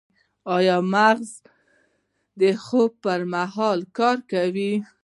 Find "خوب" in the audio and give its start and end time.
2.63-2.91